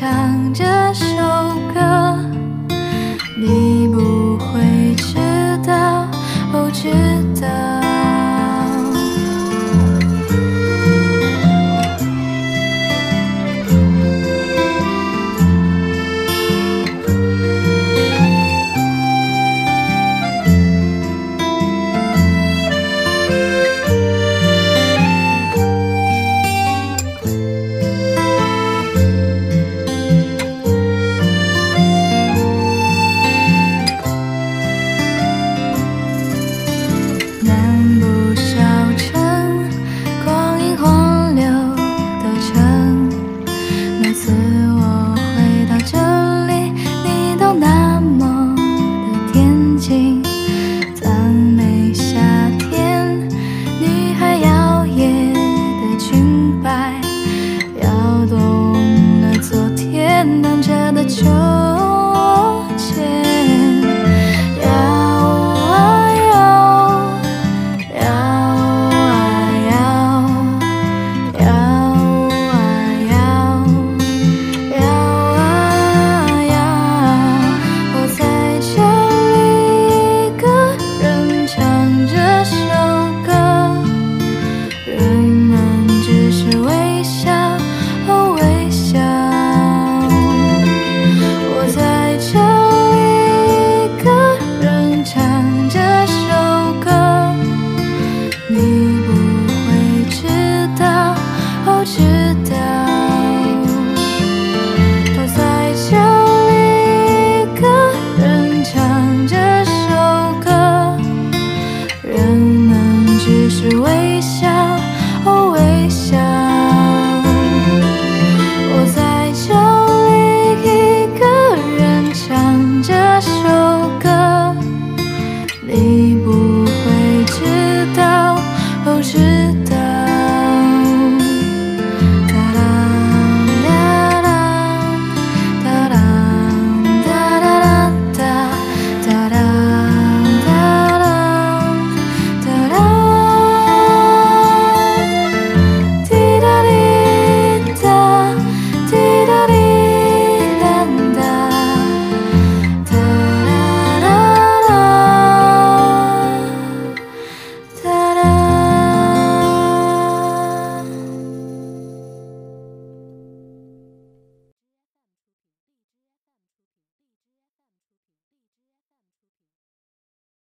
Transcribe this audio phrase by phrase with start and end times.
[0.00, 0.69] 唱着